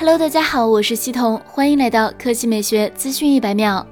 [0.00, 3.86] Hello，大家好，我是西彤，欢迎来到科技美学资讯一百秒。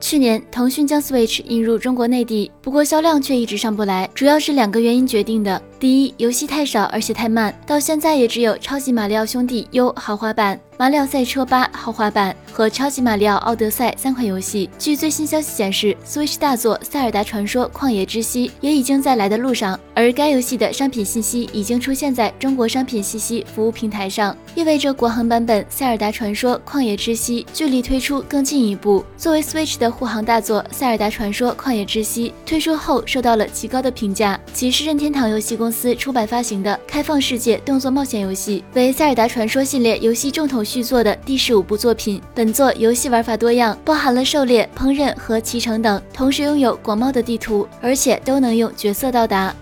[0.00, 5.60] 去年，腾讯将 Switch 引入中国内地，不过销量却一直上不来，主要是两个原因决定的。
[5.78, 10.56] 第一，游戏太少，而且太慢，到现在也只有《超级马里奥兄弟 U 豪华版》。
[10.78, 29.02] 马里奥赛车八豪华版和超级马里奥奥德赛三款游戏，据最新消息显示，Switch 大作《塞尔达传说：旷野之息》也已经在来的路上，而该游戏的商品信息已经出现在中国商品信息服务平台上，意味着国行版本《塞尔达传说：旷野之息》距离推出更近一步。
[29.16, 40.62] 作为 Switch 的护航大作，《塞尔达传说：旷野之息》推出后受到了极高的评价，其是任天堂游戏公公司出版发行的开放世界动作冒险游戏，为《塞尔达传说》系列游戏重头。
[40.62, 49.52] 续作的第十五部作品，本作游戏玩法多样，包含了狩猎、烹饪和骑乘等，同时拥有广袤的地图，而且都能用角色到达。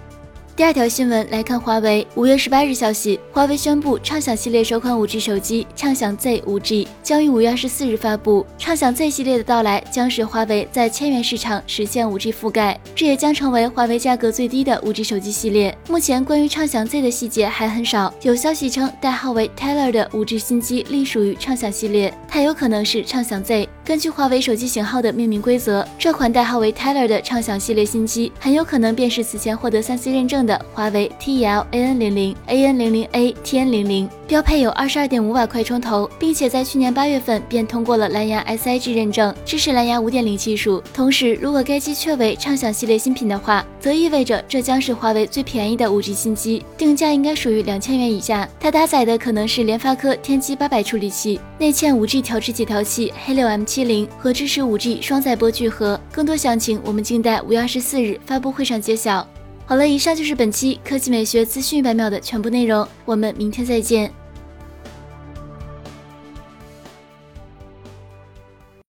[0.57, 8.47] 第二条新闻来看，华为五月十八日消息，华为宣布畅享系列首款五 G 手机畅享 Z 五 G 将于五月二十四日发布。
[8.57, 15.77] 畅享 Z 系列的到来，将使华为在千元市场实现五 G 覆盖，这也将成为华为价格最低的五 G 手机系列。
[15.89, 23.69] 目前关于畅享 Z 的细节还很少，有消息称代号为 Taylor 的五 G 新机隶属于畅享系列，它有可能是畅享 Z。
[23.85, 34.09] 根据华为手机型号的命名规则，这款代号为 Taylor 的畅享系列新机很有可能便是此前获得三 C 认证的华为 T-E-L AN00、AN00A、TN00。
[34.27, 40.83] 标配有二十二点五瓦快充头，并且在去年八月份便通过了蓝牙 SIG 认证，支持蓝牙五点零技术。
[40.95, 48.49] 同时，如果该机确为畅享系列新品的话，则意味着这将是华为最便宜的五 G 新机，定价应该属于两千元以下。
[48.59, 53.63] 它搭载的可能是联发科天玑八百处理器，内嵌五 G 调制解调器黑六 M。
[53.63, 59.29] 七零和支持五 G 双载波聚合，更多详情我们静待五月二十四日发布会上揭晓。
[59.67, 64.11] 好了，以上就是本期科技美学资讯一百秒的全部内容，我们明天再见。